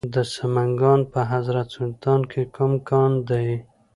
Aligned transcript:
د 0.15 0.17
سمنګان 0.35 0.99
په 1.11 1.19
حضرت 1.31 1.67
سلطان 1.75 2.21
کې 2.31 2.43
کوم 2.55 2.73
کان 2.89 3.11
دی؟ 3.29 3.49